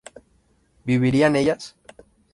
[0.83, 1.75] ¿vivirían ellas?